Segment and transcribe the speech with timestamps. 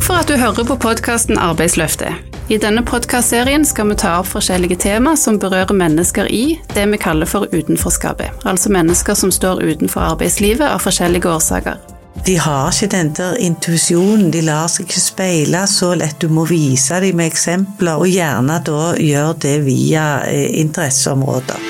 [0.00, 2.30] Takk for at du hører på podkasten Arbeidsløftet.
[2.48, 7.00] I denne podkastserien skal vi ta opp forskjellige tema som berører mennesker i det vi
[7.02, 8.46] kaller for utenforskapet.
[8.48, 11.76] Altså mennesker som står utenfor arbeidslivet av forskjellige årsaker.
[12.24, 16.16] De har ikke den der intuisjonen, de lar seg ikke speile så lett.
[16.16, 21.60] Du må vise dem med eksempler, og gjerne da gjøre det via eh, interesseområder.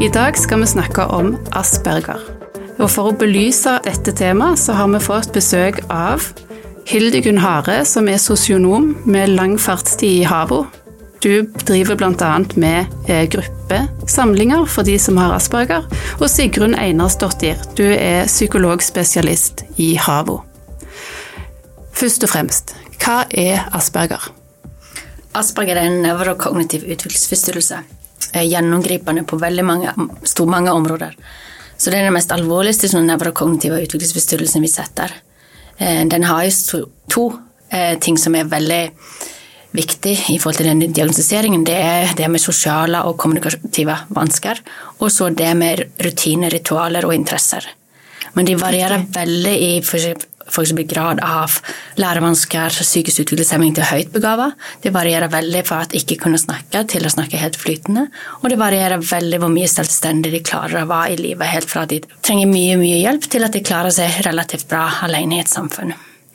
[0.00, 2.24] I dag skal vi snakke om asperger.
[2.78, 6.32] Og For å belyse dette temaet så har vi fått besøk av
[6.88, 10.62] Hildegunn Hare, som er sosionom med lang fartstid i Havo.
[11.20, 12.30] Du driver bl.a.
[12.56, 15.84] med eh, gruppesamlinger for de som har asperger.
[16.16, 20.38] Og Sigrun Einarsdottir, du er psykologspesialist i Havo.
[21.92, 22.72] Først og fremst,
[23.04, 24.30] hva er asperger?
[25.36, 27.84] Asperger er en nevrokognitiv utviklingsforstyrrelse.
[28.32, 29.92] Gjennomgripende på veldig mange,
[30.56, 31.20] mange områder.
[31.76, 35.18] Så det er den mest alvorligste sånn nevrokognitive utviklingsforstyrrelsen vi setter.
[35.78, 37.24] Eh, den har jo to
[37.70, 38.82] eh, ting som er veldig
[39.76, 41.64] viktig i forhold til den diagnostiseringen.
[41.66, 44.62] Det er det med sosiale og kommunikative vansker,
[44.98, 47.66] og så det med rutiner, ritualer og interesser.
[48.34, 49.72] Men de varierer veldig i
[50.48, 50.72] f.eks.
[50.88, 51.58] grad av
[52.00, 54.50] lærevansker, psykisk utviklingshemming til høyt begava.
[54.82, 58.08] Det varierer veldig fra at ikke kunne snakke til å snakke helt flytende.
[58.42, 61.86] Og det varierer veldig hvor mye selvstendig de klarer å være i livet, helt fra
[61.88, 65.52] de trenger mye, mye hjelp til at de klarer seg relativt bra alene i et
[65.52, 65.94] samfunn.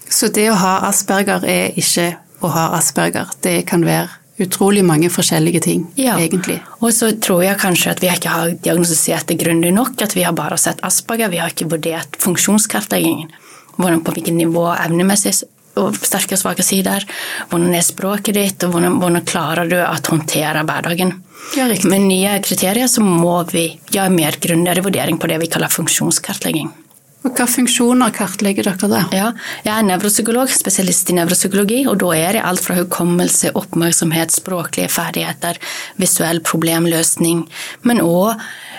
[0.09, 2.11] Så det å ha asperger er ikke
[2.44, 4.11] å ha asperger, det kan være
[4.44, 6.17] utrolig mange forskjellige ting, ja.
[6.19, 6.58] egentlig.
[6.81, 10.25] Og så tror jeg kanskje at vi ikke har diagnostisert det grundig nok, at vi
[10.25, 13.31] har bare sett asperger, vi har ikke vurdert funksjonskartleggingen
[13.77, 15.35] hvordan, på hvilket nivå evnemessig
[15.81, 17.05] og sterke og svake sider.
[17.49, 21.16] Hvordan er språket ditt, og hvordan, hvordan klarer du å håndtere hverdagen.
[21.57, 25.73] Ja, Med nye kriterier så må vi gjøre mer grundigere vurdering på det vi kaller
[25.73, 26.71] funksjonskartlegging.
[27.23, 29.01] Og Hvilke funksjoner kartlegger dere da?
[29.16, 29.27] Ja,
[29.63, 34.91] jeg er nevropsykolog, spesialist i nevropsykologi, og da er det alt fra hukommelse, oppmerksomhet, språklige
[34.91, 35.59] ferdigheter,
[36.03, 37.45] visuell problemløsning,
[37.88, 38.34] men òg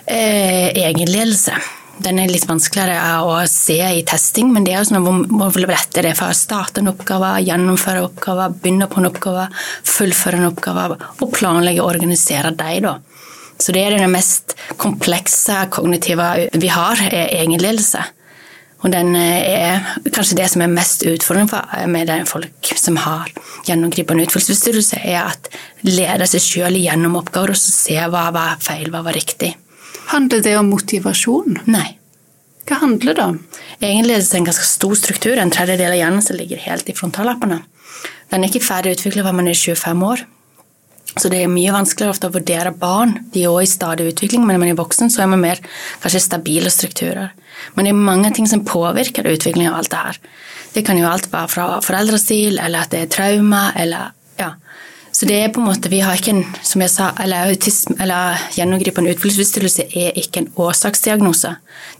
[0.04, 1.56] eh, egenledelse.
[2.02, 5.98] Den er litt vanskeligere å se i testing, men det er jo sånn hvor lett
[6.00, 9.46] er det for å starte en oppgave, gjennomføre oppgaver, begynne på en oppgave,
[9.86, 12.88] fullføre en oppgave og planlegge og organisere dem.
[12.88, 12.98] da.
[13.62, 16.26] Så det er det mest komplekse kognitive
[16.58, 18.02] vi har, er egenledelse.
[18.84, 19.80] Og den er
[20.12, 23.30] kanskje det som er mest utfordrende med folk som har
[23.64, 25.48] gjennomgripende utfordringsforstyrrelse, er at
[25.86, 29.54] leder seg sjøl gjennom oppgaver og så se hva var feil, hva var riktig.
[30.12, 31.60] Handler det om motivasjon?
[31.70, 31.98] Nei.
[32.64, 33.40] Hva handler det om?
[33.80, 36.96] Egentlig er det en ganske stor struktur, en tredjedel av hjernen som ligger helt i
[36.96, 37.60] frontallappene.
[38.32, 40.24] Den er ikke ferdig utviklet før man er 25 år.
[41.14, 43.12] Så det er mye vanskeligere ofte å vurdere barn.
[43.34, 45.60] De er også i stadig utvikling, men når man er voksen, så er man mer
[46.02, 47.30] kanskje stabile strukturer.
[47.76, 50.18] Men det er mange ting som påvirker utviklingen av alt det her.
[50.74, 54.10] Det kan jo alt være fra foreldresil, eller at det er traume, eller
[54.40, 54.54] ja.
[55.14, 57.94] Så det er på en måte, vi har ikke en, som jeg sa, eller autisme
[58.02, 61.52] eller gjennomgripende utviklingsforstyrrelse er ikke en årsaksdiagnose.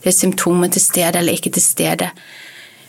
[0.03, 2.11] Det er symptomer til stede eller ikke til stede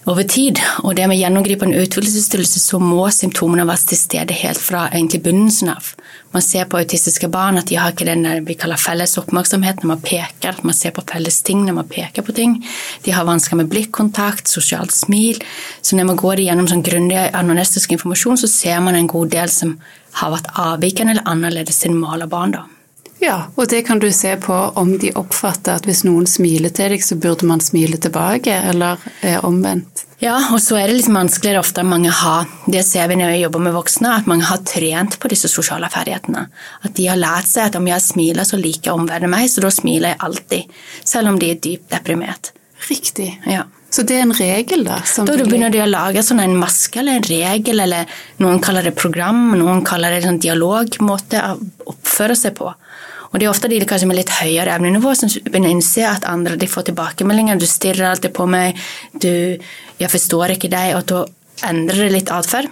[0.05, 0.59] over tid.
[0.83, 5.71] Og det med gjennomgripende utviklingsforstyrrelse så må symptomene være til stede helt fra egentlig begynnelsen
[5.73, 5.89] av.
[6.35, 9.91] Man ser på autistiske barn at de har ikke den vi kaller felles oppmerksomhet når
[9.93, 12.57] man peker, at man ser på felles ting når man peker på ting.
[13.05, 15.41] De har vansker med blikkontakt, sosialt smil.
[15.81, 19.51] Så når man går igjennom sånn grundig anonestisk informasjon, så ser man en god del
[19.51, 19.77] som
[20.21, 22.57] har vært avvikende eller annerledes enn malerbarn, barn.
[22.59, 22.74] da.
[23.23, 26.91] Ja, og det kan du se på om de oppfatter at hvis noen smiler til
[26.93, 30.03] deg, så burde man smile tilbake, eller eh, omvendt.
[30.19, 33.33] Ja, og så er det litt vanskeligere ofte at mange har, det ser vi når
[33.33, 36.45] vi jobber med voksne, at mange har trent på disse sosiale ferdighetene.
[36.87, 39.71] At de har lært seg at om jeg smiler, så liker omverdenen meg, så da
[39.73, 40.77] smiler jeg alltid.
[41.03, 42.53] Selv om de er dypt deprimert.
[42.89, 43.31] Riktig.
[43.49, 43.65] Ja.
[43.95, 44.97] Så det er en regel, da?
[44.99, 48.09] da begynner de å lage sånn en maske eller en regel, eller
[48.43, 52.67] noen kaller det program, noen kaller det en dialogmåte å oppføre seg på.
[53.29, 56.27] Og det er ofte de kanskje med litt høyere evnenivå som begynner å innse at
[56.27, 57.59] andre de får tilbakemeldinger.
[57.59, 58.75] Du stirrer alltid på meg,
[59.13, 59.57] du,
[59.99, 61.25] 'jeg forstår ikke deg', og da
[61.63, 62.67] endrer det litt atferd.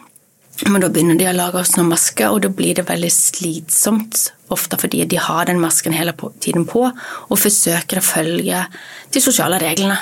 [0.68, 4.31] Men da begynner de å lage oss noen masker, og da blir det veldig slitsomt.
[4.51, 6.83] Ofte fordi de har den masken hele tiden på,
[7.30, 8.68] og forsøker å følge
[9.12, 9.97] de sosiale reglene.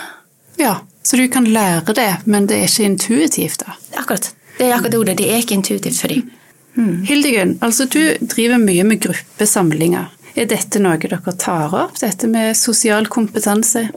[0.57, 3.75] Ja, så du kan lære det, men det er ikke intuitivt, da?
[3.97, 4.31] Akkurat.
[4.57, 5.17] Det er akkurat ordet.
[5.17, 6.29] Det er ikke intuitivt for dem.
[6.75, 7.01] Hmm.
[7.03, 7.99] Hildegunn, altså du
[8.31, 10.11] driver mye med gruppesamlinger.
[10.35, 13.89] Er dette noe dere tar opp, dette med sosial kompetanse?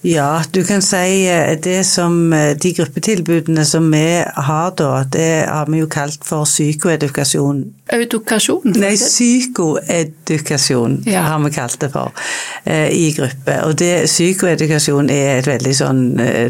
[0.00, 5.46] Ja, du kan si eh, det som eh, de gruppetilbudene som vi har da, det
[5.48, 7.64] har vi jo kalt for psykoedukasjon.
[7.90, 8.76] Edukasjon?
[8.78, 11.22] Nei, psykoedukasjon ja.
[11.26, 12.12] har vi kalt det for
[12.62, 13.58] eh, i gruppe.
[13.66, 16.04] Og det, psykoedukasjon er et veldig sånn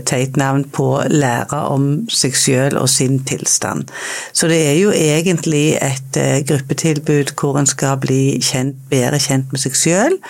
[0.05, 3.89] teit navn på lære om seg sjøl og sin tilstand.
[4.37, 9.61] Så det er jo egentlig et gruppetilbud hvor en skal bli kjent, bedre kjent med
[9.65, 10.21] seg sjøl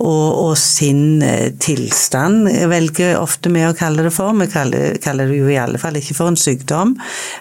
[0.00, 4.32] og, og, sin eh, tilstand, velger ofte vi å kalle det for.
[4.38, 6.96] Vi kaller, kaller, det jo i alle fall ikke for en sykdom,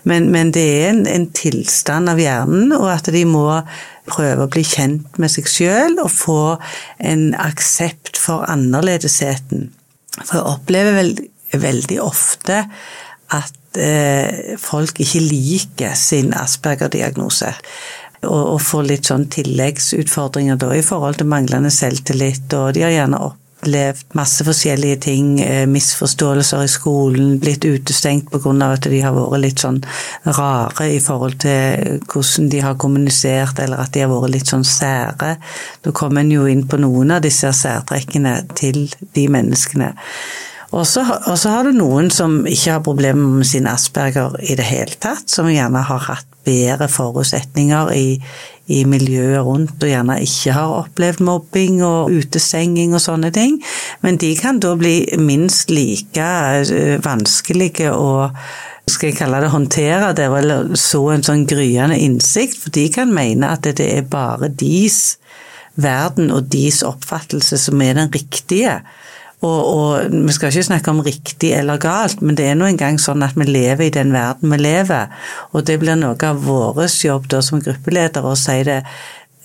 [0.10, 3.48] men, men det er en, en, tilstand av hjernen, og at de må
[4.10, 6.42] prøve å bli kjent med seg sjøl og få
[7.06, 9.70] en aksept for annerledesheten.
[10.20, 11.14] For jeg opplever vel,
[11.54, 12.64] veldig ofte
[13.30, 17.54] at eh, folk ikke liker sin Asperger-diagnose
[18.28, 22.96] og, og får litt sånn tilleggsutfordringer da i forhold til manglende selvtillit, og de har
[22.96, 23.22] gjerne
[23.60, 28.74] opplevd masse forskjellige ting, eh, misforståelser i skolen, blitt utestengt pga.
[28.74, 29.82] at de har vært litt sånn
[30.26, 34.64] rare i forhold til hvordan de har kommunisert, eller at de har vært litt sånn
[34.64, 35.38] sære.
[35.84, 39.94] Da kommer en jo inn på noen av disse særtrekkene til de menneskene.
[40.72, 45.00] Og så har du noen som ikke har problemer med sin asperger i det hele
[45.02, 48.08] tatt, som gjerne har hatt bedre forutsetninger i,
[48.70, 53.60] i miljøet rundt og gjerne ikke har opplevd mobbing og utestenging og sånne ting.
[54.02, 56.26] Men de kan da bli minst like
[56.66, 58.10] eh, vanskelige å
[58.90, 63.12] skal jeg kalle det håndtere det, eller så en sånn gryende innsikt, for de kan
[63.14, 65.20] mene at det er bare deres
[65.80, 68.80] verden og deres oppfattelse som er den riktige.
[69.40, 72.98] Og, og, vi skal ikke snakke om riktig eller galt, men det er nå engang
[73.00, 75.14] sånn at vi lever i den verden vi lever.
[75.54, 78.82] Og det blir noe av vår jobb da som gruppeleder å si det.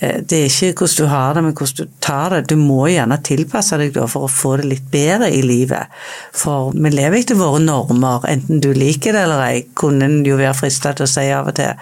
[0.00, 2.42] Eh, det er ikke hvordan du har det, men hvordan du tar det.
[2.50, 5.94] Du må gjerne tilpasse deg da for å få det litt bedre i livet.
[6.34, 10.40] For vi lever etter våre normer, enten du liker det eller ei, kunne en jo
[10.40, 11.78] være frista til å si av og til.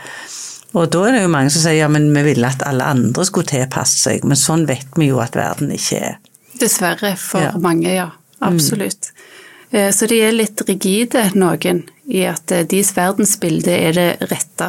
[0.72, 3.24] Og da er det jo mange som sier ja, men vi ville at alle andre
[3.28, 6.21] skulle tilpasse seg, men sånn vet vi jo at verden ikke er.
[6.62, 7.52] Dessverre for ja.
[7.60, 8.10] mange, ja.
[8.42, 9.12] Absolutt.
[9.72, 9.92] Mm.
[9.94, 14.68] Så de er litt rigide, noen, i at eh, deres verdensbilde er det rette.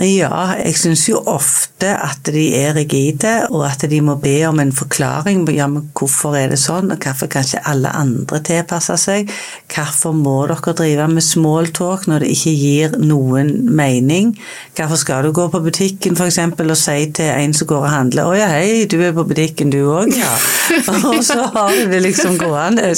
[0.00, 4.56] Ja, jeg syns jo ofte at de er rigide, og at de må be om
[4.62, 8.40] en forklaring på ja, men hvorfor er det sånn, og hvorfor kan ikke alle andre
[8.40, 9.28] tilpasse seg?
[9.68, 14.32] Hvorfor må dere drive med small talk når det ikke gir noen mening?
[14.78, 16.40] Hvorfor skal du gå på butikken f.eks.
[16.40, 19.70] og si til en som går og handler 'Å ja, hei, du er på butikken
[19.70, 20.32] du òg', ja.
[21.12, 22.94] og så har du det liksom gående.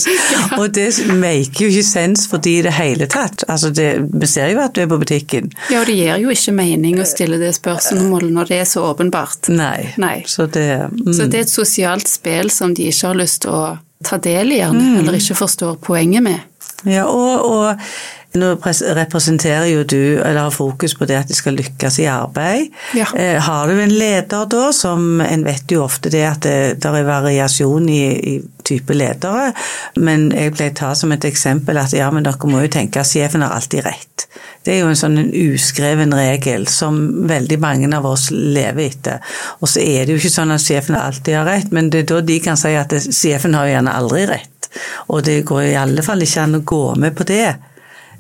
[0.60, 3.42] Og det maker jo ikke sens for de i det hele tatt.
[3.48, 5.50] Altså, det, vi ser jo at du er på butikken.
[5.72, 8.68] Ja, og det gir jo ikke mening mening å stille det spørsmålet når det er
[8.68, 9.48] så åpenbart.
[9.54, 9.94] Nei.
[10.00, 10.16] Nei.
[10.28, 11.12] Så, det, mm.
[11.12, 13.62] så, det, er et sosialt spill som de ikke har lyst til å
[14.04, 14.98] ta del i, gjerne, mm.
[15.00, 16.44] eller ikke forstår poenget med.
[16.84, 17.84] Ja, og, og
[18.34, 22.72] nå representerer jo du, eller har fokus på det at de skal lykkes i arbeid.
[22.98, 23.06] Ja.
[23.14, 26.98] Eh, har du en leder da, som En vet jo ofte det at det, der
[26.98, 28.02] er variasjon i,
[28.34, 28.34] i,
[28.64, 29.50] type ledere,
[30.00, 33.10] men jeg ble ta som et eksempel at ja, men dere må jo tenke at
[33.10, 34.24] sjefen har alltid rett.
[34.64, 36.96] Det er jo en sånn en uskreven regel som
[37.28, 39.36] veldig mange av oss lever etter.
[39.60, 42.10] Og så er det jo ikke sånn at sjefen alltid har rett, men det er
[42.14, 44.70] da de kan si at sjefen har jo gjerne aldri rett.
[45.12, 47.52] Og det går i alle fall ikke an å gå med på det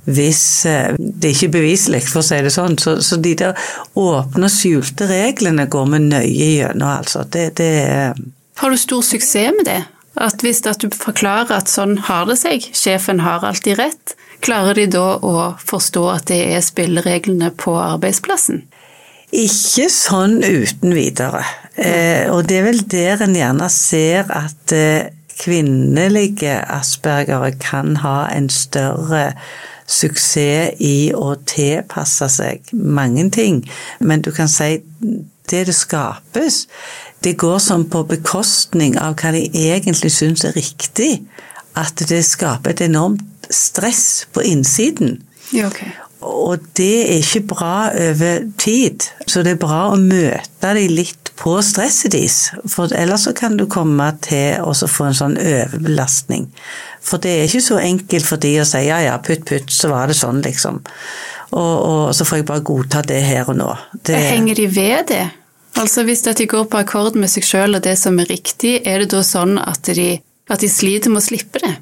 [0.04, 2.76] hvis eh, det ikke er beviselig, for å si det sånn.
[2.80, 3.58] Så, så de der
[3.98, 7.24] åpne og skjulte reglene går vi nøye gjennom, altså.
[7.24, 7.72] Det, det
[8.60, 9.80] Har du stor suksess med det?
[10.20, 14.14] At hvis at du forklarer at sånn har det seg, sjefen har alltid rett,
[14.44, 18.62] klarer de da å forstå at det er spillereglene på arbeidsplassen?
[19.34, 21.42] Ikke sånn uten videre.
[21.74, 28.28] Eh, og det er vel der en gjerne ser at eh, kvinnelige aspergere kan ha
[28.30, 29.32] en større
[29.86, 33.62] suksess i å tilpasse seg mange ting.
[34.00, 34.78] Men du kan si
[35.50, 36.64] det det skapes,
[37.24, 41.18] det går som på bekostning av hva de egentlig syns er riktig.
[41.76, 45.18] At det skaper et enormt stress på innsiden.
[45.52, 45.90] Ja, okay.
[46.24, 49.04] Og det er ikke bra over tid.
[49.26, 52.38] Så det er bra å møte de litt på stresset deres.
[52.70, 56.48] For ellers så kan du komme til å få en sånn overbelastning.
[57.04, 59.90] For det er ikke så enkelt for de å si ja ja, putt putt, så
[59.92, 60.82] var det sånn, liksom.
[61.54, 63.70] Og, og så får jeg bare godta det her og nå.
[63.94, 64.18] Det...
[64.32, 65.24] Henger de ved det?
[65.80, 69.02] Altså Hvis de går på akkord med seg sjøl og det som er riktig, er
[69.02, 70.14] det da sånn at de,
[70.50, 71.74] at de sliter med å slippe det?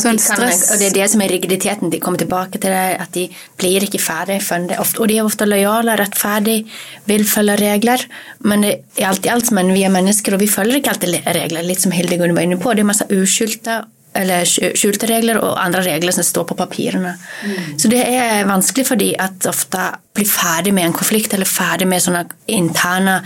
[0.00, 0.70] Sånn stress.
[0.72, 1.90] og det er det som er rigiditeten.
[1.92, 3.26] De kommer tilbake til det, at de
[3.60, 6.64] blir ikke ferdig Og de er ofte lojale, rettferdige,
[7.04, 8.06] vil følge regler.
[8.40, 11.26] Men det er alt i alt, men vi er mennesker, og vi følger ikke alltid
[11.26, 11.62] regler.
[11.62, 12.72] Litt som Hildegunn var inne på.
[12.72, 13.82] Det er masse uskyldte
[14.14, 17.14] eller skjulte regler og andre regler som står på papirene.
[17.44, 17.78] Mm.
[17.80, 21.88] Så det er vanskelig for de at ofte blir ferdig med en konflikt eller ferdig
[21.88, 23.22] med sånne interne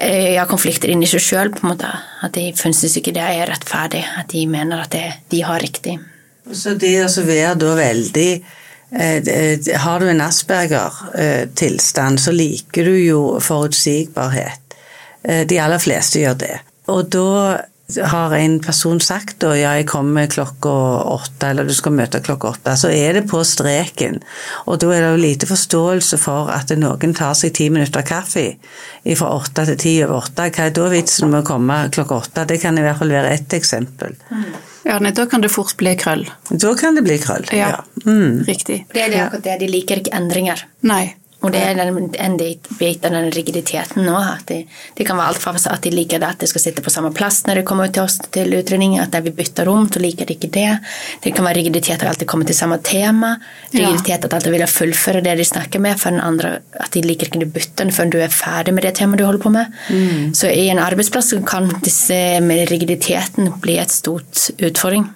[0.00, 1.54] ja, konflikter inni seg sjøl.
[1.56, 5.98] At de syns ikke det er rettferdig, at de mener at det, de har riktig.
[6.52, 8.28] Så det å være da veldig
[8.94, 14.62] eh, Har du en Asperger-tilstand, så liker du jo forutsigbarhet.
[15.26, 16.56] De aller fleste gjør det.
[16.92, 17.30] Og da
[17.94, 20.72] har en person sagt at ja, jeg kommer klokka
[21.12, 24.18] åtte, eller du skal møte klokka åtte, så er det på streken.
[24.66, 28.46] Og da er det jo lite forståelse for at noen tar seg ti minutter kaffe
[29.06, 30.48] fra åtte til ti over åtte.
[30.50, 32.46] Hva er da vitsen med å komme klokka åtte?
[32.50, 34.18] Det kan i hvert fall være ett eksempel.
[34.86, 36.26] Ja, nei, Da kan det fort bli krøll.
[36.50, 37.70] Da kan det bli krøll, ja.
[37.74, 37.84] ja.
[38.06, 38.42] Mm.
[38.46, 38.84] Riktig.
[38.92, 40.66] Det er det akkurat det, de liker ikke endringer.
[40.86, 41.16] Nei.
[41.46, 44.16] Og det er den, en bit av den rigiditeten nå.
[44.18, 44.58] at det,
[44.98, 47.12] de kan være alt fra at de liker det at de skal sitte på samme
[47.14, 50.26] plass når de kommer til oss til utredning, at der vi bytter rom, så liker
[50.26, 50.68] de ikke det.
[51.22, 53.36] Det kan være rigiditet at de alltid kommer til samme tema.
[53.72, 57.04] Rigiditet at de alltid vil fullføre det de snakker med, for den andre at de
[57.06, 59.54] liker ikke å bytte den før du er ferdig med det temaet du holder på
[59.54, 59.76] med.
[59.90, 60.34] Mm.
[60.36, 65.06] Så i en arbeidsplass kan disse med rigiditeten bli et stort utfordring.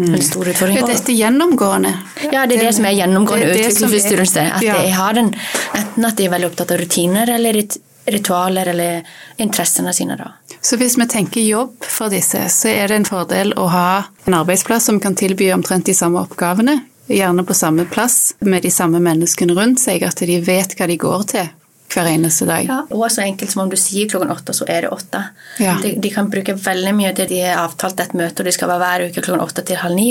[0.00, 0.14] Mm.
[0.14, 0.78] En stor utfordring.
[0.80, 1.92] Er dette gjennomgående?
[2.32, 4.44] Ja, det er det som er gjennomgående utviklingsforstyrrelse.
[4.56, 4.78] At ja.
[4.80, 5.28] jeg har den,
[5.76, 7.60] enten at de er veldig opptatt av rutiner eller
[8.08, 10.16] ritualer eller interessene sine.
[10.16, 10.32] da.
[10.64, 13.90] Så hvis vi tenker jobb for disse, så er det en fordel å ha
[14.24, 16.78] en arbeidsplass som kan tilby omtrent de samme oppgavene,
[17.10, 20.96] gjerne på samme plass, med de samme menneskene rundt seg, at de vet hva de
[21.00, 21.48] går til
[21.90, 22.68] hver eneste dag.
[22.68, 25.22] Ja, og så enkelt som om du sier klokken åtte, så er det åtte.
[25.62, 25.76] Ja.
[25.82, 28.70] De, de, kan bruke veldig mye til de har avtalt et møte, og de skal
[28.70, 30.10] være hver uke klokken åtte til halv ni.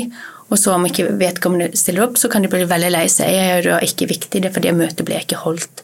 [0.50, 3.30] Og så om ikke vedkommende stiller opp, så kan de bli veldig lei seg.
[3.32, 5.84] Jeg er ikke viktig, det er fordi møtet blir ikke holdt.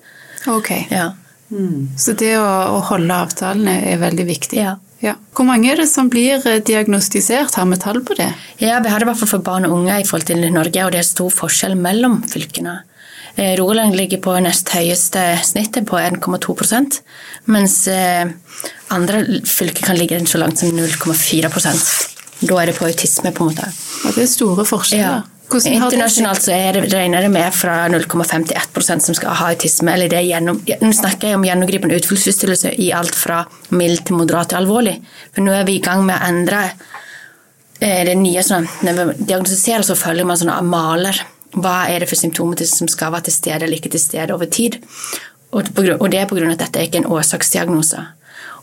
[0.49, 0.71] Ok.
[0.89, 1.11] Ja.
[1.53, 1.93] Mm.
[2.01, 4.57] Så det å, å, holde avtalene er veldig viktig.
[4.57, 4.75] Ja.
[5.05, 5.13] ja.
[5.37, 7.53] Hvor mange er det som blir eh, diagnostisert?
[7.59, 8.31] Har vi tall på det?
[8.57, 10.85] Ja, Vi har det i hvert fall for barn og unge i forhold til Norge,
[10.85, 12.79] og det er stor forskjell mellom fylkene.
[13.35, 16.55] Eh, Rogaland ligger på nest høyeste snittet, på 1,2
[17.51, 18.29] mens eh,
[18.95, 23.51] andre fylker kan ligge så langt som 0,4% Da er det på autisme, på en
[23.51, 23.67] måte.
[24.05, 25.03] Og det er store forskjeller.
[25.03, 25.23] Ja.
[25.45, 29.93] Internasjonalt så er det, regner det med fra 0,5 til 1 som skal ha autisme.
[29.93, 34.49] eller det gjennom, Nå snakker jeg om gjennomgripende utfallsforstyrrelse i alt fra mild til moderat
[34.49, 34.97] til alvorlig.
[35.35, 36.63] For nå er vi i gang med å endre
[37.79, 41.21] eh, det nye sånn, Når vi diagnostiserer, så følger man sånne maler
[41.53, 44.45] hva er det for symptomer som skal være til stede eller ikke til stede over
[44.45, 44.79] tid?
[45.55, 45.63] Og,
[46.11, 46.51] det er pga.
[46.51, 48.01] at dette ikke er en årsaksdiagnose.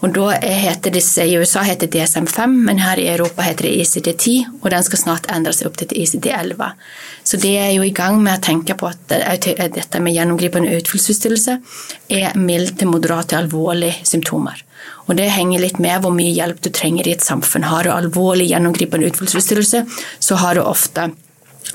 [0.03, 3.85] Og da heter disse, I USA heter det DSM-5, men her i Europa heter det
[3.85, 6.73] ICD-10, og den skal snart endre seg opp til ICD-11.
[7.23, 9.15] Så det er jo i gang med å tenke på at
[9.77, 11.57] dette med gjennomgripende utfyllsforstyrrelse
[12.19, 14.59] er mild til moderat til alvorlige symptomer.
[15.07, 17.69] Og det henger litt med hvor mye hjelp du trenger i et samfunn.
[17.71, 19.85] Har du alvorlig gjennomgripende utfyllsforstyrrelse,
[20.19, 21.12] så har du ofte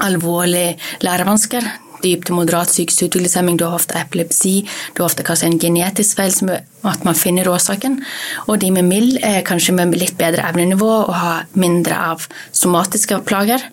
[0.03, 1.67] alvorlige lærevansker.
[2.03, 4.62] Dyp til moderat psykisk utviklingshemming, du har ofte epilepsi,
[4.94, 7.98] du har ofte kanskje en genetisk feil som at man finner årsaken.
[8.46, 13.17] Og de med mild er kanskje med litt bedre evnenivå og har mindre av somatiske
[13.25, 13.65] plager.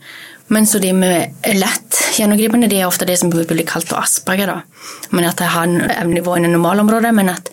[0.53, 4.51] Men så de med lett gjennomgripende de er ofte det som blir kalt for asperger.
[4.51, 5.05] Da.
[5.13, 7.53] Men at de har evnenivå innen normalområdet, men at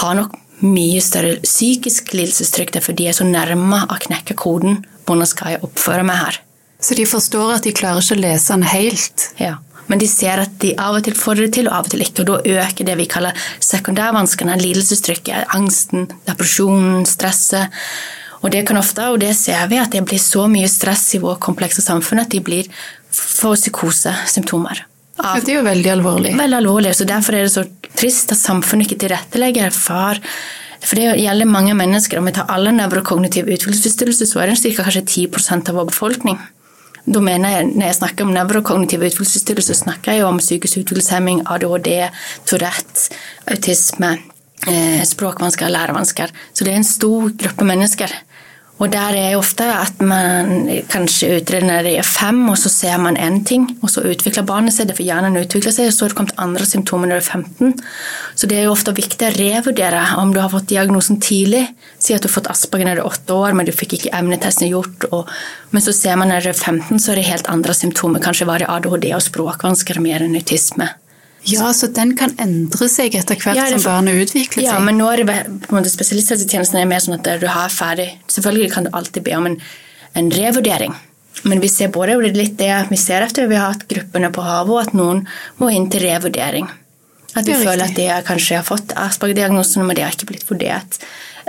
[0.00, 0.36] har nok
[0.66, 4.82] mye større psykisk lidelsestrykk fordi de er så nærme å knekke koden.
[5.06, 6.42] Hvordan skal jeg oppføre meg her?
[6.80, 9.30] Så de forstår at de klarer ikke å lese den helt?
[9.40, 9.56] Ja.
[9.88, 12.04] Men de ser at de av og til får det til, og av og til
[12.04, 12.22] ikke.
[12.22, 17.72] Og da øker det vi kaller sekundærvanskene, lidelsestrykket, angsten, depresjonen, stresset.
[18.44, 21.22] Og det kan ofte, og det ser vi, at det blir så mye stress i
[21.22, 22.68] vårt komplekse samfunn at de blir
[23.10, 24.84] får psykosesymptomer.
[25.18, 26.36] Av, det er jo veldig alvorlig.
[26.38, 27.64] Veldig alvorlig, så Derfor er det så
[27.98, 30.22] trist at samfunnet ikke tilrettelegger for
[30.78, 32.20] for det gjelder mange mennesker.
[32.20, 34.84] Om vi tar alle nevrokognitive utviklingsforstyrrelser, så er det ca.
[34.86, 36.38] kanskje 10% av vår befolkning.
[37.08, 42.10] Da mener jeg, Når jeg snakker om nevrokognitiv utviklingsstyrelse, snakker jeg om psykisk utviklingshemming, ADHD,
[42.46, 43.14] Tourette,
[43.48, 44.18] autisme,
[44.66, 46.28] eh, språkvansker, lærevansker.
[46.52, 48.12] Så det er en stor gruppe mennesker.
[48.78, 53.00] Og der er ofte at man kanskje utreder når de er fem, og så ser
[53.02, 56.04] man én ting, og så utvikler barnet seg, det får hjernen utvikle seg, og så
[56.04, 57.72] har det kommet andre symptomer når du er 15.
[58.38, 61.64] Så det er jo ofte viktig å revurdere om du har fått diagnosen tidlig.
[61.98, 64.14] Si at du har fått Asperger når du er åtte år, men du fikk ikke
[64.14, 65.08] emnetesten gjort.
[65.10, 65.26] Og,
[65.74, 68.22] men så ser man når du er 15, så er det helt andre symptomer.
[68.22, 70.92] Kanskje var det ADHD og språkvansker mer enn autisme.
[71.48, 74.68] Ja, så den kan endre seg etter hvert ja, som barnet utvikler seg?
[74.68, 77.72] Ja, men nå er det på en måte spesialisthelsetjenesten er mer sånn at du har
[77.72, 79.56] ferdig Selvfølgelig kan du alltid be om en,
[80.18, 80.96] en revurdering.
[81.48, 84.88] Men vi ser både litt det vi ser etter vi har hatt gruppene på havet,
[84.88, 85.24] at noen
[85.60, 86.68] må inn til revurdering.
[87.36, 90.98] At du føler at de kanskje har fått Asperger-diagnosen, men de har ikke blitt vurdert.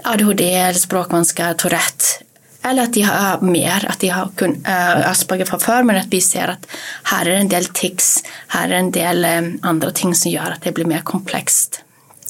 [0.06, 2.29] ADHD eller språkvansker, Tourette
[2.70, 6.12] eller at de har mer, at de har kun uh, Asperger fra før, men at
[6.12, 6.70] vi ser at
[7.12, 8.20] her er det en del tics,
[8.54, 11.82] her er det en del um, andre ting som gjør at det blir mer komplekst.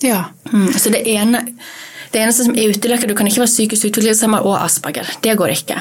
[0.05, 0.29] Ja.
[0.51, 1.43] Mm, så det, ene,
[2.13, 5.15] det eneste som er utelukket, du kan ikke være psykisk utviklingshemmet og Asperger.
[5.23, 5.79] Det går ikke.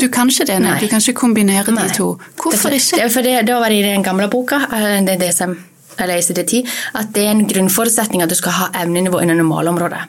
[0.00, 0.74] Du kan ikke det, nei.
[0.74, 0.82] nei.
[0.82, 1.88] Du kan ikke kombinere nei.
[1.88, 2.12] de to.
[2.42, 3.02] Hvorfor det, ikke?
[3.02, 5.58] Det, for det, da var det i den gamle boka, det er det som
[6.00, 6.64] eller ICD-10,
[6.96, 10.06] at det er en grunnforutsetning at du skal ha evnenivå under normalområdet.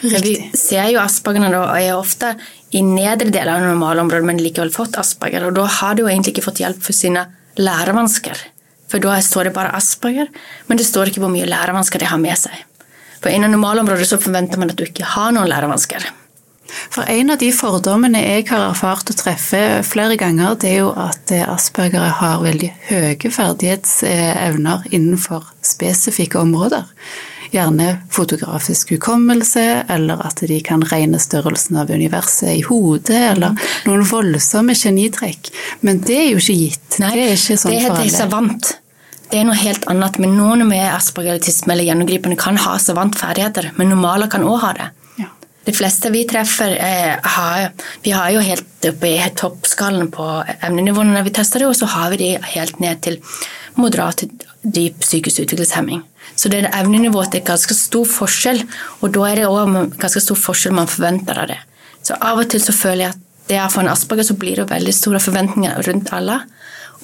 [0.00, 2.32] Vi ser jo aspergerne da, og er ofte
[2.74, 5.46] i nedre del av normalområdet, men likevel fått asperger.
[5.46, 7.28] Og da har de jo egentlig ikke fått hjelp for sine
[7.60, 8.40] lærevansker.
[8.90, 10.28] For da står det bare asperger,
[10.66, 12.56] men det står ikke hvor mye lærevansker de har med seg.
[13.22, 16.04] For innen normalområdet så forventer man at du ikke har noen lærevansker.
[16.90, 20.90] For En av de fordommene jeg har erfart å treffe flere ganger, det er jo
[20.98, 26.88] at aspergere har veldig høye ferdighetsevner innenfor spesifikke områder.
[27.54, 33.54] Gjerne fotografisk hukommelse, eller at de kan regne størrelsen av universet i hodet, eller
[33.86, 35.52] noen voldsomme genitrekk.
[35.86, 36.96] Men det er jo ikke gitt.
[36.98, 38.72] Nei, det er ikke sånn det heter savant.
[39.30, 40.18] Det er noe helt annet.
[40.22, 44.88] Men noen med aspergeritisme eller gjennomgripende kan ha savantferdigheter, men normale kan òg ha det.
[45.22, 45.28] Ja.
[45.66, 47.68] De fleste vi treffer, er, har,
[48.02, 50.26] vi har jo helt oppe i toppskallen på
[50.58, 53.20] emnenivåene når vi tester det, og så har vi de helt ned til
[53.78, 54.26] moderat
[54.62, 56.02] dyp psykisk utviklingshemming.
[56.34, 58.64] Så det er evnenivået til ganske stor forskjell,
[59.00, 61.60] og da er det òg ganske stor forskjell man forventer av det.
[62.04, 64.60] Så av og til så føler jeg at det er for en asperger så blir
[64.60, 66.40] det veldig store forventninger rundt alle,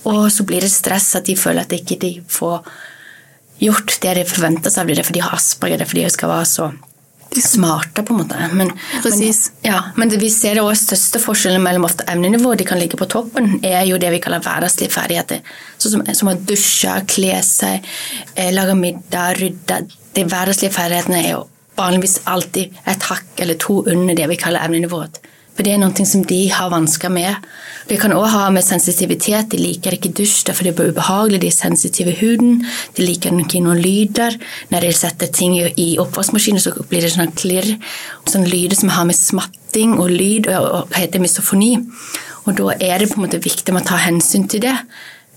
[0.09, 2.63] og så blir det stress at de føler at de ikke får
[3.61, 6.15] gjort det de forventer seg av dem, fordi de har asperger, det er fordi de
[6.15, 6.71] skal være så
[7.39, 8.39] smarte, på en måte.
[8.53, 8.73] Men,
[9.05, 12.99] men, ja, men vi ser det også største forskjellen mellom ofte emnenivået de kan ligge
[12.99, 15.45] på toppen, er jo det vi kaller hverdagslige ferdigheter.
[15.79, 17.87] Som, som, å dusje, kle seg,
[18.35, 19.83] eh, lage middag, rydde.
[20.17, 21.45] De hverdagslige ferdighetene er jo
[21.79, 25.23] vanligvis alltid et hakk eller to under det vi kaller evnenivået.
[25.61, 27.49] For det er noe som de har vansker med.
[27.85, 29.51] Det kan òg ha med sensitivitet.
[29.53, 31.41] De liker ikke dusj, derfor det blir ubehagelig.
[31.43, 32.63] De er sensitive i huden.
[32.97, 34.39] De liker ikke noen lyder.
[34.73, 37.69] Når de setter ting i oppvaskmaskinen, så blir det sånn klirr.
[38.25, 41.75] Sånn lyder som har med smatting og lyd og heter misofoni.
[42.47, 44.79] Og da er det på en måte viktig å ta hensyn til det.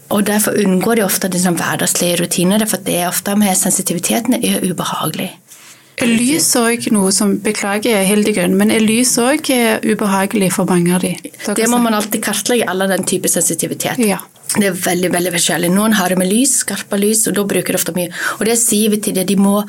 [0.07, 4.63] Og Derfor unngår de ofte de hverdagslige rutiner, for det er ofte med sensitiviteten er
[4.63, 5.33] ubehagelig.
[6.01, 10.93] Er lys òg noe som Beklager, Hildegunn, men er lys òg eh, ubehagelig for mange
[10.95, 11.13] av de?
[11.55, 14.01] Det må man alltid kartlegge, alle den type sensitivitet.
[14.01, 14.21] Ja.
[14.53, 15.69] Det er veldig veldig forskjellig.
[15.73, 18.11] Noen har det med lys, skarpe lys, og da bruker de ofte mye.
[18.37, 19.63] Og det sier vi til det, de må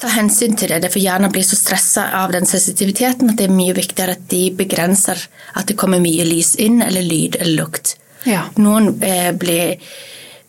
[0.00, 0.88] ta hensyn til det.
[0.92, 4.46] For hjernen blir så stressa av den sensitiviteten at det er mye viktigere at de
[4.56, 5.20] begrenser
[5.52, 7.96] at det kommer mye lys inn, eller lyd eller lukt.
[8.28, 8.46] Ja.
[8.56, 9.76] Noen eh, blir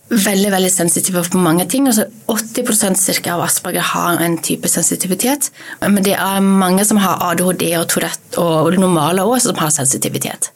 [0.09, 1.87] veldig veldig sensitive på mange ting.
[1.87, 5.49] Altså 80 cirka av Asperger har en type sensitivitet.
[5.81, 10.51] Men det er mange som har ADHD og Tourette og normale òg, som har sensitivitet.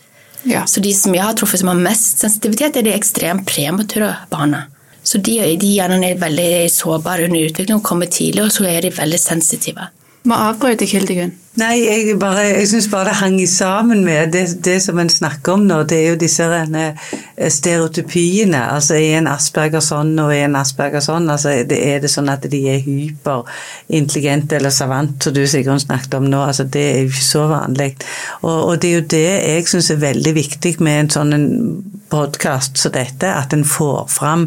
[0.47, 0.65] Ja.
[0.65, 4.67] Så de som jeg har truffet som har mest sensitivitet, er de ekstremt premature barna.
[5.03, 8.83] Så de, de gjerne er veldig sårbare under utvikling og kommer tidlig, og så er
[8.83, 9.87] de veldig sensitive.
[10.27, 11.35] Må avbryte, Hildegunn.
[11.57, 15.55] Nei, jeg, bare, jeg syns bare det hang sammen med det, det, som en snakker
[15.55, 15.79] om nå.
[15.89, 17.07] Det er jo disse eh,
[17.49, 18.59] stereotypiene.
[18.75, 21.25] Altså er en Asperger sånn og er en Asperger sånn?
[21.33, 26.29] Altså er det sånn at de er hyperintelligente eller savant, som du Sigrun snakket om
[26.29, 26.43] nå?
[26.45, 27.91] Altså det er jo ikke så vanlig.
[28.43, 31.47] Og, og det er jo det jeg syns er veldig viktig med en sånn
[32.13, 34.45] podkast som dette, at en får fram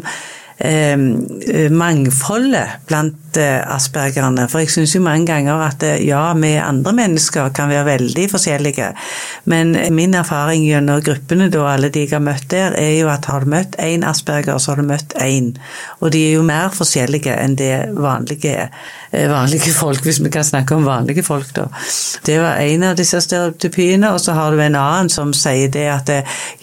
[0.65, 4.43] eh, mangfoldet blant Eh, aspergerne.
[4.51, 8.25] For jeg syns jo mange ganger at eh, ja, vi andre mennesker kan være veldig
[8.27, 8.89] forskjellige,
[9.47, 13.29] men min erfaring gjennom gruppene da, alle de jeg har møtt der, er jo at
[13.31, 15.53] har du møtt én asperger, så har du møtt én.
[16.01, 20.45] Og de er jo mer forskjellige enn det vanlige, eh, vanlige folk, hvis vi kan
[20.47, 21.67] snakke om vanlige folk, da.
[22.25, 25.87] Det var en av disse stereotypiene, og så har du en annen som sier det
[25.91, 26.11] at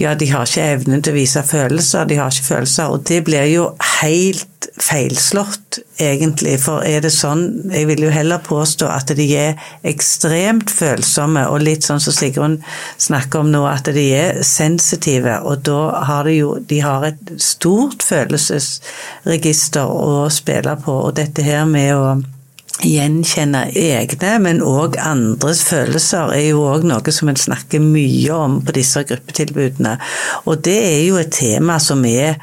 [0.00, 3.22] ja, de har ikke evnen til å vise følelser, de har ikke følelser, og det
[3.28, 4.46] blir jo helt
[4.82, 6.56] feilslått, egentlig.
[6.62, 11.62] For er det sånn Jeg vil jo heller påstå at de er ekstremt følsomme, og
[11.64, 12.58] litt sånn som Sigrun
[12.98, 15.38] snakker om nå, at de er sensitive.
[15.44, 21.44] Og da har de jo De har et stort følelsesregister å spille på, og dette
[21.46, 22.38] her med å
[22.85, 28.61] gjenkjenne egne, men òg andres følelser, er jo òg noe som en snakker mye om
[28.64, 29.97] på disse gruppetilbudene.
[30.47, 32.38] Og det er jo et tema som er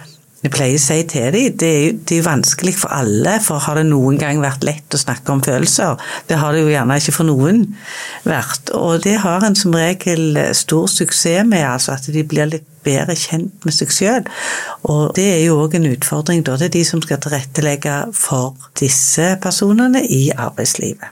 [0.46, 3.80] jeg pleier å si til dem det er, det er vanskelig for alle, for har
[3.80, 5.98] det noen gang vært lett å snakke om følelser?
[6.30, 7.64] Det har det jo gjerne ikke for noen
[8.28, 8.70] vært.
[8.78, 13.18] Og det har en som regel stor suksess med, altså at de blir litt bedre
[13.20, 14.30] kjent med seg sjøl.
[14.90, 19.36] Og det er jo òg en utfordring da, til de som skal tilrettelegge for disse
[19.44, 21.12] personene i arbeidslivet.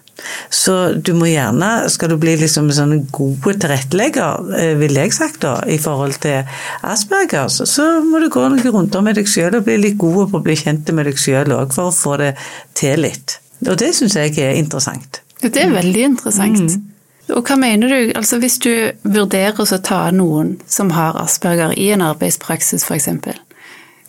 [0.53, 5.15] Så du må gjerne, skal du bli liksom en sånn god tilrettelegger, eh, ville jeg
[5.15, 6.47] sagt da, i forhold til
[6.85, 10.39] Aspergers, så må du gå noen runder med deg sjøl og bli litt god på
[10.39, 12.33] å bli kjent med deg sjøl òg, for å få det
[12.77, 13.39] til litt.
[13.65, 15.21] Og det syns jeg er interessant.
[15.41, 16.61] Det er veldig interessant.
[16.71, 16.92] Mm.
[17.31, 18.71] Og hva mener du, altså hvis du
[19.07, 23.09] vurderer å ta noen som har asperger i en arbeidspraksis f.eks.,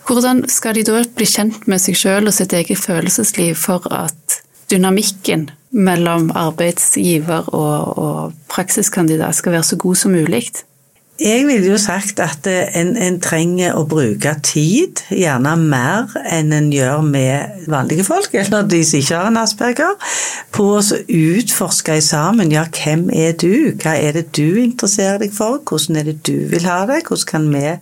[0.05, 4.41] hvordan skal de da bli kjent med seg sjøl og sitt eget følelsesliv for at
[4.69, 10.51] dynamikken mellom arbeidsgiver og, og praksiskandidat skal være så god som mulig?
[11.21, 16.73] Jeg ville jo sagt at en, en, trenger å bruke tid, gjerne mer enn en
[16.75, 19.95] gjør med vanlige folk, eller de som ikke har en asperger,
[20.51, 22.51] på å utforske sammen.
[22.51, 26.49] Ja, hvem er du, hva er det du interesserer deg for, hvordan er det du
[26.51, 27.77] vil ha det, hvordan kan vi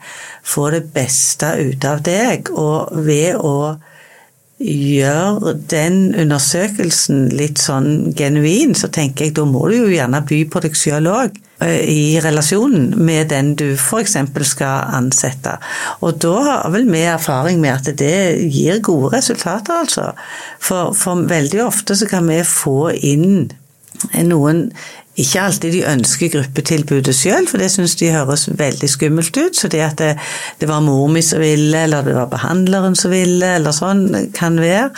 [0.45, 3.79] få det beste ut av deg, og ved å
[4.63, 10.43] gjør den undersøkelsen litt sånn genuin, så tenker jeg da må du jo gjerne by
[10.51, 14.17] på deg sjøl òg eh, i relasjonen med den du f.eks.
[14.49, 15.57] skal ansette.
[16.01, 18.15] Og da har vel vi erfaring med at det
[18.53, 20.13] gir gode resultater, altså.
[20.63, 23.51] For, for veldig ofte så kan vi få inn
[24.27, 24.67] noen
[25.13, 29.59] ikke alltid de ønsker gruppetilbudet sjøl, for det syns de høres veldig skummelt ut.
[29.59, 30.15] Så det at det,
[30.61, 34.57] det var mor mi som ville, eller det var behandleren som ville, eller sånn, kan
[34.63, 34.89] være.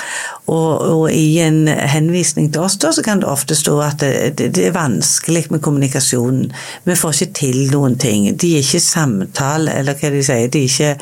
[0.47, 4.15] Og, og i en henvisning til oss da, så kan det ofte stå at det,
[4.39, 6.51] det, det, er vanskelig med kommunikasjonen.
[6.87, 8.31] Vi får ikke til noen ting.
[8.39, 10.47] De er ikke samtale, eller hva de sier.
[10.47, 10.97] de er ikke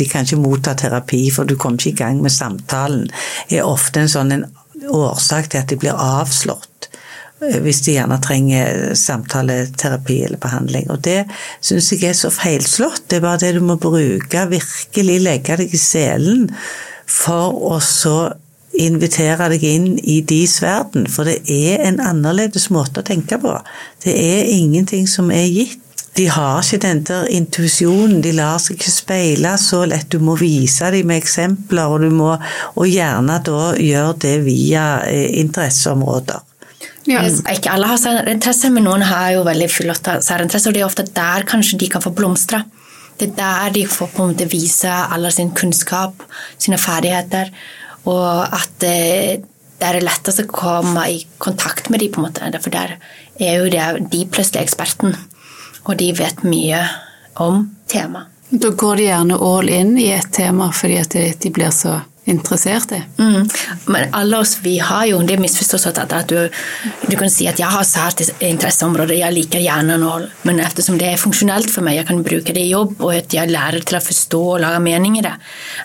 [0.00, 3.08] de kan ikke motta terapi, for du kommer ikke i gang med samtalen.
[3.50, 4.46] Det er ofte en sånn en
[4.88, 6.69] årsak til at de blir avslått.
[7.40, 10.90] Eh, hvis de gjerne trenger samtaleterapi eller behandling.
[10.92, 11.24] Og det
[11.64, 13.06] syns jeg er så feilslått.
[13.08, 16.48] Det er bare det du må bruke, virkelig legge deg i selen
[17.10, 18.32] for å så
[18.80, 21.08] invitere deg inn i deres verden.
[21.10, 23.56] For det er en annerledes måte å tenke på.
[24.04, 25.80] Det er ingenting som er gitt.
[26.18, 30.10] De har ikke den der intuisjonen, de lar seg ikke speile så lett.
[30.10, 32.34] Du må vise dem med eksempler, og, du må,
[32.74, 36.49] og gjerne da gjøre det via eh, interesseområder.
[37.10, 37.22] Ja.
[37.52, 41.06] Ikke alle har særinteresse, men noen har jo veldig flotte særinteresse, og det er ofte
[41.16, 42.62] der kanskje de kan få blomstre.
[43.20, 46.22] Det er der de får på en måte vise all sin kunnskap,
[46.58, 47.50] sine ferdigheter,
[48.08, 49.42] og at det,
[49.80, 52.62] det er lettest å komme i kontakt med dem, på en måte.
[52.62, 52.96] For der
[53.40, 55.16] er jo det, de plutselig eksperten,
[55.84, 56.84] og de vet mye
[57.40, 58.30] om temaet.
[58.50, 63.00] Da går de gjerne all in i et tema fordi de blir så interessert i.
[63.18, 63.48] Mm.
[63.86, 66.38] Men alle oss vi har jo det misforståelse at, at du,
[67.08, 71.20] du, kan si at jeg har sært interesseområder, jeg liker hjernenål, men eftersom det er
[71.20, 74.04] funksjonelt for meg, jeg kan bruke det i jobb, og at jeg lærer til å
[74.04, 75.34] forstå og lage mening i det.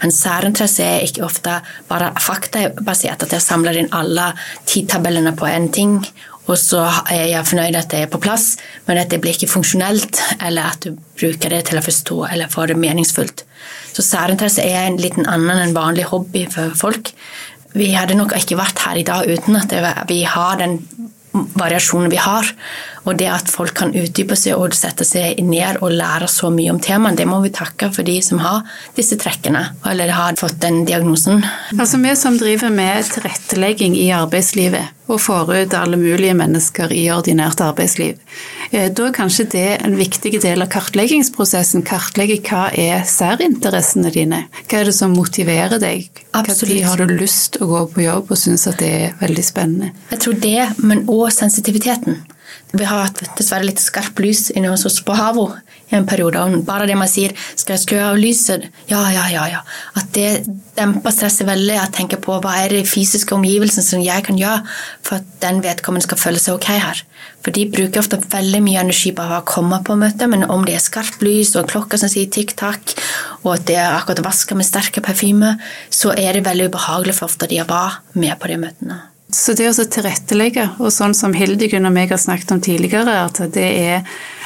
[0.06, 4.32] En særinteresse er ikke ofte bare faktabasert, at jeg samler inn alle
[4.69, 6.00] tidtabellene på en ting,
[6.46, 8.56] og så er jeg fornøyd at det er på plass,
[8.86, 12.52] men at det blir ikke funksjonelt, eller at du bruker det til å forstå eller
[12.54, 13.46] få det meningsfullt.
[13.96, 17.14] Så særinteresse er en liten annen enn vanlig hobby for folk.
[17.76, 19.74] Vi hadde nok ikke vært her i dag uten at
[20.10, 20.80] vi har den
[21.58, 22.48] variasjonen vi har.
[23.06, 26.74] Og det at folk kan utdype seg og sette seg ned og lære så mye
[26.74, 28.65] om temaet, det må vi takke for de som har
[28.98, 31.46] disse trekkene, eller har fått den diagnosen.
[31.78, 37.04] Altså Vi som driver med tilrettelegging i arbeidslivet og får ut alle mulige mennesker i
[37.13, 38.18] ordinært arbeidsliv,
[38.72, 41.86] eh, da er kanskje det en viktig del av kartleggingsprosessen.
[41.86, 44.46] Kartlegge hva er særinteressene dine?
[44.65, 46.10] Hva er det som motiverer deg?
[46.34, 46.74] Absolutt.
[46.82, 49.46] Når har du lyst til å gå på jobb og synes at det er veldig
[49.46, 49.91] spennende?
[50.10, 52.24] Jeg tror det, men òg sensitiviteten.
[52.73, 55.45] Vi har hatt dessverre litt skarpt lys inne hos oss på Havo
[55.91, 56.41] i en periode.
[56.41, 59.62] og Bare det man sier 'skal jeg skru av lyset', ja, ja, ja, ja.
[59.95, 61.75] At det demper stresset veldig.
[61.75, 64.63] Jeg tenker på hva er det fysiske omgivelsene som jeg kan gjøre
[65.04, 67.04] for at den vedkommende skal føle seg ok her.
[67.43, 70.75] For de bruker ofte veldig mye energi på å komme på møtet, men om det
[70.75, 72.95] er skarpt lys og klokka som sier tikk-takk,
[73.43, 77.30] og at det er akkurat vaska med sterke parfymer, så er det veldig ubehagelig for
[77.30, 79.14] ofte de å være med på de møtene.
[79.36, 83.41] Så det å tilrettelegge, og sånn som Hildegunn og meg har snakket om tidligere, at
[83.52, 84.06] det er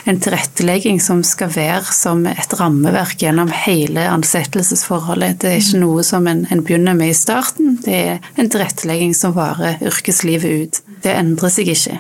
[0.10, 5.38] en tilrettelegging som skal være som et rammeverk gjennom hele ansettelsesforholdet.
[5.44, 9.14] Det er ikke noe som en, en begynner med i starten, det er en tilrettelegging
[9.14, 10.82] som varer yrkeslivet ut.
[11.06, 12.00] Det endrer seg ikke.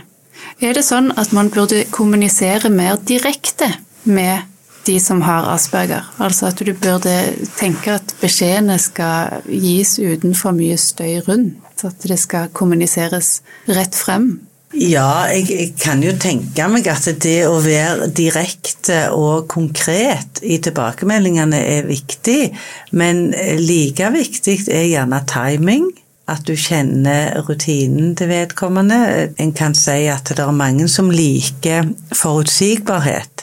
[0.65, 3.69] Er det sånn at man burde kommunisere mer direkte
[4.09, 4.49] med
[4.87, 6.05] de som har asperger.
[6.17, 7.15] Altså at du burde
[7.59, 13.39] tenke at beskjedene skal gis uten for mye støy rundt at det skal kommuniseres
[13.71, 14.33] rett frem
[14.69, 20.59] Ja, jeg, jeg, kan jo tenke meg at det å være direkte og konkret i
[20.61, 22.51] tilbakemeldingene er viktig,
[22.93, 25.89] men like viktig er gjerne timing.
[26.29, 28.99] At du kjenner rutinen til vedkommende.
[29.41, 33.38] En kan si at det er mange som liker forutsigbarhet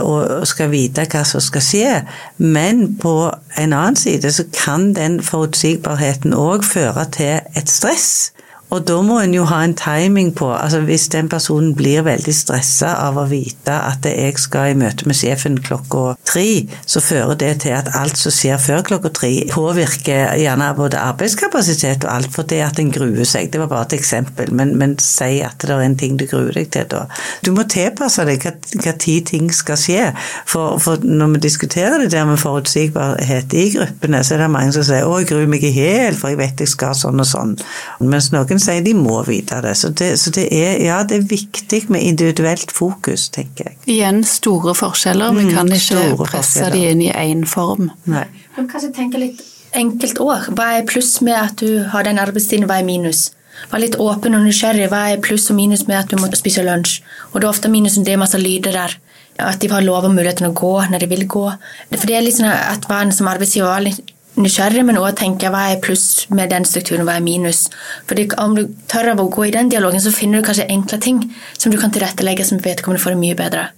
[0.00, 1.90] og skal vite hva som skal skje,
[2.38, 3.14] men på
[3.60, 8.32] en annen side så kan den forutsigbarheten òg føre til et stress
[8.74, 12.32] og da må en jo ha en timing på altså Hvis den personen blir veldig
[12.34, 17.38] stressa av å vite at jeg skal i møte med sjefen klokka tre, så fører
[17.38, 22.32] det til at alt som skjer før klokka tre, påvirker gjerne både arbeidskapasitet og alt
[22.34, 23.52] for det at en gruer seg.
[23.52, 26.52] Det var bare et eksempel, men, men si at det er en ting du gruer
[26.56, 27.04] deg til da.
[27.46, 30.10] Du må tilpasse deg hva, hva tid ting skal skje.
[30.48, 34.74] For, for, når vi diskuterer det der med forutsigbarhet i gruppene, så er det mange
[34.74, 37.30] som sier 'Å, jeg gruer meg i hjel, for jeg vet jeg skal sånn og
[37.30, 37.56] sånn'.
[38.02, 39.74] Mens noen noen sier de må vite det.
[39.76, 40.16] Så, det.
[40.20, 43.78] så det, er, ja, det er viktig med individuelt fokus, tenker jeg.
[43.96, 45.34] Igjen store forskjeller.
[45.36, 47.90] Vi mm, kan ikke presse de inn i én form.
[48.08, 48.26] Nei.
[48.56, 49.42] Men kanskje tenke litt
[49.76, 50.50] enkelt år.
[50.56, 53.30] Hva er pluss med at du har den arbeidstiden, hva er minus?
[53.70, 54.88] Vær litt åpen og nysgjerrig.
[54.92, 57.00] Hva er pluss og minus med at du må spise lunsj?
[57.32, 58.96] Og det er ofte minusen det er masse lyder der.
[59.42, 61.46] At de har lov og muligheten å gå når de vil gå.
[61.92, 65.50] For det er litt sånn at man som arbeidsgiver var litt nysgjerrig, men òg tenke
[65.52, 67.66] hva er pluss med den strukturen, hva er minus.
[68.08, 71.22] Fordi Om du tør å gå i den dialogen, så finner du kanskje enkle ting
[71.58, 73.68] som du kan tilrettelegge som vedkommende får det mye bedre.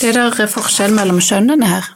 [0.00, 1.92] Det er der forskjell mellom kjønnene her?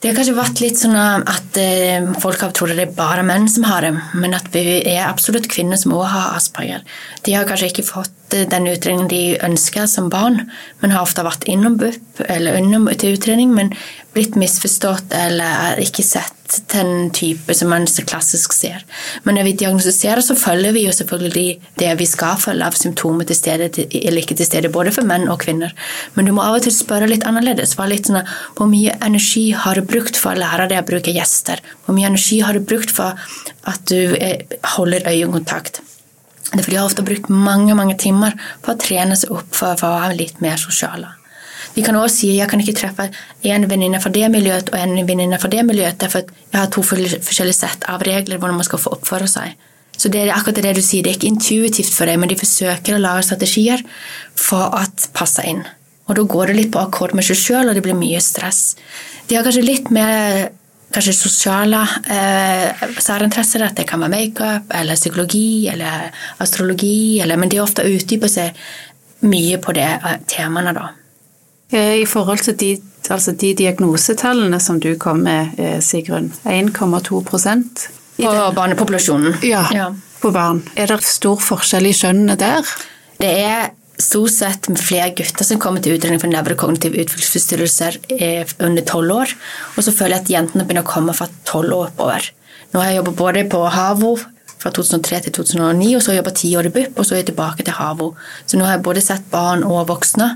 [0.00, 3.44] Det har kanskje vært litt sånn at eh, folk har trodd det er bare menn
[3.52, 6.86] som har det, men at vi er absolutt kvinner som òg har asperger.
[7.26, 10.46] De har kanskje ikke fått eh, den utredningen de ønsker som barn,
[10.80, 13.74] men har ofte vært innom BUP eller under til utredning, men
[14.14, 18.82] blitt misforstått eller ikke sett til den type som man så klassisk ser.
[19.22, 23.28] Men når vi diagnostiserer, så følger vi jo selvfølgelig det vi skal følge av symptomer
[23.28, 25.74] til stede, eller ikke til stede, både for menn og kvinner.
[26.16, 27.76] Men du må av og til spørre litt annerledes.
[27.78, 31.14] Var litt sånn, Hvor mye energi har du brukt for å lære deg å bruke
[31.14, 31.62] gjester?
[31.84, 33.14] Hvor mye energi har du brukt for
[33.62, 34.42] at du eh,
[34.74, 35.82] holder øyekontakt?
[36.50, 39.94] For de har ofte brukt mange mange timer på å trene seg opp for å
[40.00, 41.19] være litt mer sosiale.
[41.74, 43.08] Vi kan også si jeg kan ikke treffe
[43.46, 46.82] en venninne fra det miljøet og en venninne fra det miljøet, for jeg har to
[46.82, 49.54] forskjellige sett av regler hvordan man skal få oppføre seg.
[50.00, 52.38] Så det er akkurat det du sier, det er ikke intuitivt for deg, men de
[52.40, 53.82] forsøker å lage strategier
[54.38, 54.84] for å
[55.16, 55.60] passe inn.
[56.08, 58.78] Og da går det litt på akkord med seg sjøl, og det blir mye stress.
[59.28, 60.48] De har kanskje litt mer
[60.90, 66.08] kanskje sosiale eh, særinteresser, at det kan være makeup eller psykologi eller
[66.42, 68.56] astrologi, eller, men de ofte utdyper seg
[69.28, 70.88] mye på de eh, temaene, da.
[71.70, 72.70] Eh, I forhold til de,
[73.10, 77.22] altså de diagnosetallene som du kom med, eh, Sigrun, 1,2
[78.20, 79.38] På barnepopulasjonen?
[79.42, 80.62] Ja, ja, på barn.
[80.76, 82.66] Er det stor forskjell i kjønnene der?
[83.20, 87.98] Det er stort sett flere gutter som kommer til utredning for nevrokognitive utviklingsforstyrrelser
[88.60, 89.32] under tolv år.
[89.76, 92.30] Og så føler jeg at jentene begynner å komme fra tolv år oppover.
[92.72, 94.14] Nå har jeg jobbet både på HAVO
[94.60, 97.14] fra 2003 til 2009, og så har jeg jobba ti år i BUP, og så
[97.14, 98.10] er jeg tilbake til HAVO.
[98.46, 100.34] Så nå har jeg både sett barn og voksne.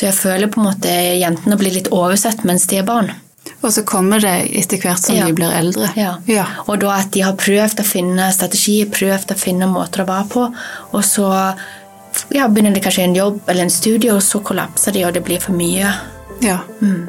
[0.00, 0.88] Så jeg føler på en måte
[1.20, 3.10] jentene blir litt oversett mens de er barn.
[3.60, 5.26] Og så kommer det etter hvert som ja.
[5.28, 5.90] de blir eldre.
[5.92, 6.14] Ja.
[6.24, 6.46] ja.
[6.64, 10.26] Og da at de har prøvd å finne strategier, prøvd å finne måter å være
[10.32, 10.46] på,
[10.96, 11.28] og så
[12.32, 15.24] ja, begynner de kanskje en jobb eller en studie, og så kollapser de, og det
[15.28, 15.92] blir for mye.
[16.40, 16.62] Ja.
[16.80, 17.04] Mm.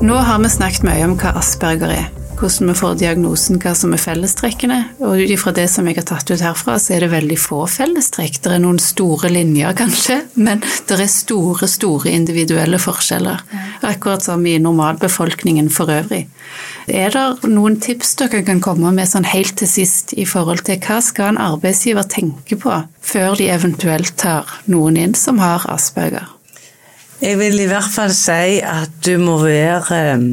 [0.00, 3.94] Nå har vi snakket mye om hva asperger er hvordan vi får diagnosen, hva som
[3.96, 4.78] er fellestrekkene.
[5.00, 7.62] Og ut ifra det som jeg har tatt ut herfra, så er det veldig få
[7.70, 8.38] fellestrekk.
[8.44, 13.42] Det er noen store linjer, kanskje, men det er store, store individuelle forskjeller.
[13.86, 16.26] Akkurat som i normalbefolkningen for øvrig.
[16.86, 20.78] Er det noen tips dere kan komme med sånn helt til sist i forhold til
[20.84, 26.28] hva skal en arbeidsgiver tenke på før de eventuelt tar noen inn som har asperger?
[27.16, 30.24] Jeg vil i hvert fall si at du må være eh,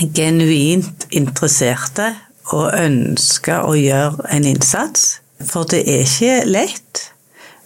[0.00, 2.12] genuint interesserte
[2.52, 5.18] og ønsker å gjøre en innsats.
[5.42, 7.06] For det er ikke lett.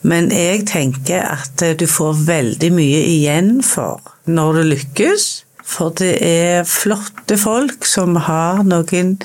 [0.06, 5.26] Men jeg tenker at du får veldig mye igjen for når du lykkes.
[5.66, 9.16] For det er flotte folk som har noen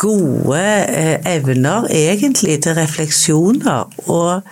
[0.00, 3.90] gode eh, evner egentlig til refleksjoner.
[4.08, 4.42] og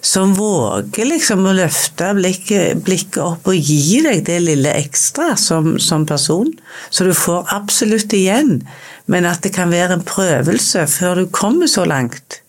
[0.00, 5.72] som våger liksom å løfte blikket, blikket, opp og gi deg det lille ekstra som,
[5.82, 6.52] som, person.
[6.90, 8.60] Så du får absolutt igjen,
[9.10, 12.40] men at det kan være en prøvelse før du kommer så langt,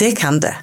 [0.00, 0.54] det kan det.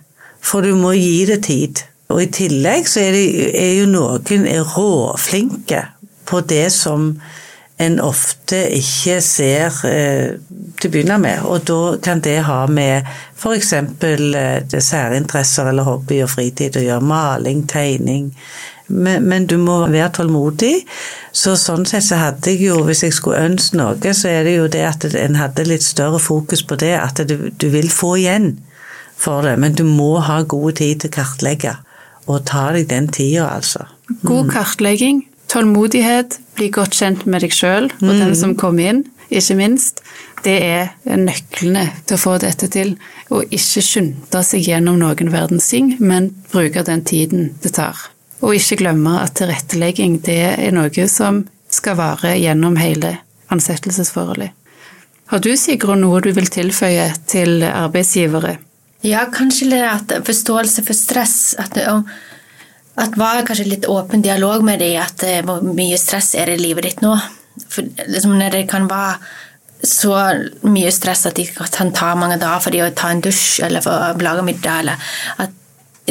[0.41, 1.83] For du må gi det tid.
[2.11, 5.85] Og i tillegg så er, det, er jo noen råflinke
[6.27, 7.13] på det som
[7.77, 10.35] en ofte ikke ser eh,
[10.79, 11.45] til å begynne med.
[11.49, 13.07] Og da kan det ha med
[13.37, 13.73] f.eks.
[13.73, 17.07] Eh, særinteresser eller hobby og fritid å gjøre.
[17.11, 18.31] Maling, tegning.
[18.91, 20.73] Men, men, du må være tålmodig.
[21.31, 24.57] Så sånn sett så hadde jeg jo, hvis jeg skulle ønske noe, så er det
[24.57, 26.97] jo det at en hadde litt større fokus på det.
[26.99, 28.53] At du, du vil få igjen
[29.21, 29.55] for det.
[29.61, 31.77] Men du må ha god tid til å kartlegge.
[32.29, 33.87] Og ta deg den tida, altså.
[34.27, 38.19] God kartlegging Tålmodighet, bli godt kjent med deg sjøl og mm.
[38.19, 39.01] den som kommer inn,
[39.33, 40.03] ikke minst.
[40.45, 42.93] Det er nøklene til å få dette til.
[43.33, 47.97] Og ikke skynde seg gjennom noen verdens ting, men bruke den tiden det tar.
[48.41, 53.15] Og ikke glemme at tilrettelegging det er noe som skal vare gjennom hele
[53.53, 54.51] ansettelsesforholdet.
[55.31, 58.57] Har du, Sigrun, noe du vil tilføye til arbeidsgivere?
[59.07, 61.37] Ja, kanskje det at forståelse for stress.
[61.61, 62.03] At det, om
[62.99, 66.59] at var kanskje litt åpen dialog med dem, at eh, hvor mye stress er det
[66.59, 67.13] i livet ditt nå?
[67.71, 69.19] For liksom, når det kan være
[69.87, 70.13] så
[70.69, 74.11] mye stress at de kan ta mange dager for å ta en dusj eller for
[74.11, 75.55] å lage middag, eller at,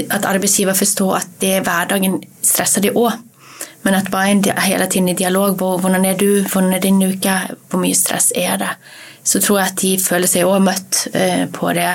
[0.09, 3.13] at arbeidsgiver forstår at det er hverdagen stresser de òg.
[3.85, 7.01] Men at bare en, hele tiden i dialog hvor, hvordan er du, hvordan er din
[7.01, 7.37] uke,
[7.71, 8.73] hvor mye stress er det,
[9.25, 11.93] så tror jeg at de føler seg òg møtt eh, på det,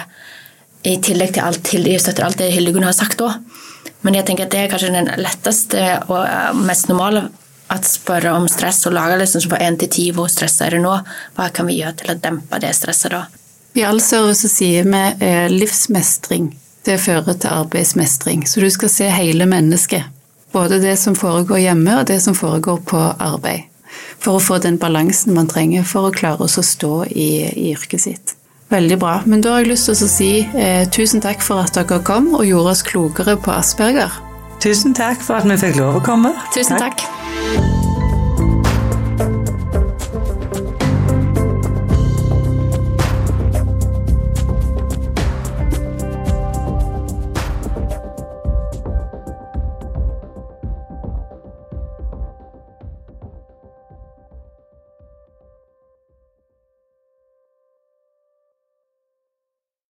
[0.86, 1.88] i tillegg til alt, til,
[2.21, 3.39] alt det Hildegunn har sagt òg.
[4.06, 7.26] Men jeg tenker at det er kanskje den letteste og eh, mest normale
[7.74, 10.84] at spørre om stress og lage liksom fra én til ti hvor stressa er det
[10.84, 10.94] nå.
[11.38, 13.24] Hva kan vi gjøre til å dempe det stresset da?
[13.76, 16.52] I all service sier vi eh, livsmestring.
[16.86, 18.46] Det fører til arbeidsmestring.
[18.48, 20.06] Så du skal se hele mennesket.
[20.54, 23.65] Både det som foregår hjemme og det som foregår på arbeid.
[24.22, 28.06] For å få den balansen man trenger for å klare å stå i, i yrket
[28.06, 28.35] sitt.
[28.73, 29.19] Veldig bra.
[29.30, 32.32] Men da har jeg lyst til å si eh, tusen takk for at dere kom
[32.34, 34.21] og gjorde oss klokere på Asperger.
[34.63, 36.34] Tusen takk for at vi fikk lov å komme.
[36.56, 37.06] Tusen takk.
[37.06, 37.85] takk.